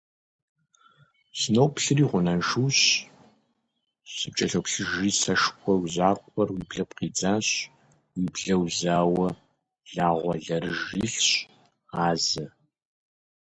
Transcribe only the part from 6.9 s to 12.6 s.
идзащ, уи блэр узауэ лагъуэлэрыж илъщ, гъазэ.